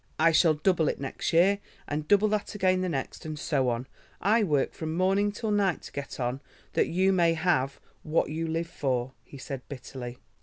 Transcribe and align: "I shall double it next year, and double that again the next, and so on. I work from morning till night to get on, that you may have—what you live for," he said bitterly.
"I 0.17 0.31
shall 0.31 0.55
double 0.55 0.87
it 0.89 0.99
next 0.99 1.31
year, 1.31 1.59
and 1.87 2.07
double 2.07 2.27
that 2.29 2.55
again 2.55 2.81
the 2.81 2.89
next, 2.89 3.23
and 3.23 3.37
so 3.37 3.69
on. 3.69 3.85
I 4.19 4.41
work 4.43 4.73
from 4.73 4.95
morning 4.97 5.31
till 5.31 5.51
night 5.51 5.83
to 5.83 5.91
get 5.91 6.19
on, 6.19 6.41
that 6.73 6.87
you 6.87 7.13
may 7.13 7.35
have—what 7.35 8.31
you 8.31 8.47
live 8.47 8.65
for," 8.67 9.13
he 9.23 9.37
said 9.37 9.61
bitterly. 9.69 10.17